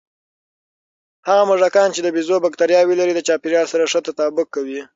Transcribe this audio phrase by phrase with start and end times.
[1.27, 4.81] هغه موږکان چې د بیزو بکتریاوې لري، د چاپېریال سره ښه تطابق کوي.